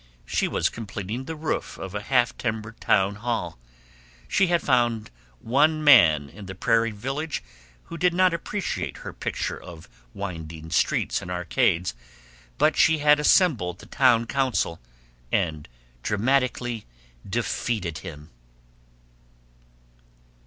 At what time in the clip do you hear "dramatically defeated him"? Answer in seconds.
16.01-18.31